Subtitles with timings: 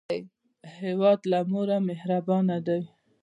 [0.79, 2.81] هیواد لکه مور مهربانه دی